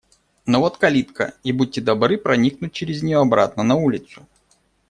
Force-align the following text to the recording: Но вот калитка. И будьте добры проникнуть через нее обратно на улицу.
Но 0.47 0.59
вот 0.61 0.77
калитка. 0.79 1.35
И 1.43 1.51
будьте 1.51 1.79
добры 1.79 2.17
проникнуть 2.17 2.73
через 2.73 3.03
нее 3.03 3.19
обратно 3.19 3.61
на 3.61 3.75
улицу. 3.75 4.25